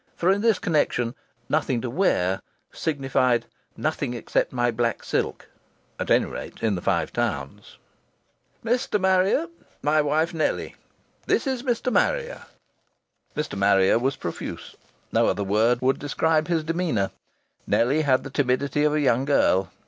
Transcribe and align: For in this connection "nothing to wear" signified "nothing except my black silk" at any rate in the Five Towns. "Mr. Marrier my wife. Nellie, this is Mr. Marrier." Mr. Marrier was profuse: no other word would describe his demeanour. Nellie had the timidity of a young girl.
For 0.15 0.31
in 0.31 0.41
this 0.41 0.57
connection 0.57 1.13
"nothing 1.47 1.79
to 1.81 1.89
wear" 1.91 2.41
signified 2.71 3.45
"nothing 3.77 4.15
except 4.15 4.51
my 4.51 4.71
black 4.71 5.03
silk" 5.03 5.47
at 5.99 6.09
any 6.09 6.25
rate 6.25 6.63
in 6.63 6.73
the 6.73 6.81
Five 6.81 7.13
Towns. 7.13 7.77
"Mr. 8.65 8.99
Marrier 8.99 9.45
my 9.83 10.01
wife. 10.01 10.33
Nellie, 10.33 10.73
this 11.27 11.45
is 11.45 11.61
Mr. 11.61 11.93
Marrier." 11.93 12.45
Mr. 13.35 13.55
Marrier 13.55 13.99
was 13.99 14.15
profuse: 14.15 14.75
no 15.11 15.27
other 15.27 15.43
word 15.43 15.81
would 15.81 15.99
describe 15.99 16.47
his 16.47 16.63
demeanour. 16.63 17.11
Nellie 17.67 18.01
had 18.01 18.23
the 18.23 18.31
timidity 18.31 18.83
of 18.83 18.95
a 18.95 19.01
young 19.01 19.23
girl. 19.23 19.69